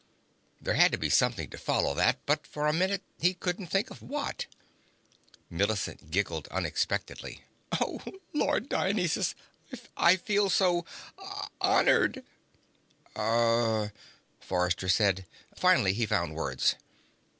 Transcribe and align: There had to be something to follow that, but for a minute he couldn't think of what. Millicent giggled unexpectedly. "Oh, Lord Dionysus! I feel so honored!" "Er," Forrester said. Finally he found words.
There 0.59 0.73
had 0.73 0.91
to 0.93 0.97
be 0.97 1.11
something 1.11 1.51
to 1.51 1.59
follow 1.59 1.93
that, 1.93 2.25
but 2.25 2.47
for 2.47 2.65
a 2.65 2.73
minute 2.73 3.03
he 3.19 3.35
couldn't 3.35 3.67
think 3.67 3.91
of 3.91 4.01
what. 4.01 4.47
Millicent 5.47 6.09
giggled 6.09 6.47
unexpectedly. 6.47 7.43
"Oh, 7.79 8.01
Lord 8.33 8.67
Dionysus! 8.67 9.35
I 9.95 10.15
feel 10.15 10.49
so 10.49 10.87
honored!" 11.61 12.25
"Er," 13.15 13.93
Forrester 14.39 14.89
said. 14.89 15.27
Finally 15.55 15.93
he 15.93 16.07
found 16.07 16.33
words. 16.33 16.77